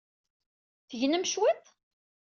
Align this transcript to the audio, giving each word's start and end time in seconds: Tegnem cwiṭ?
Tegnem 0.89 1.23
cwiṭ? 1.25 1.65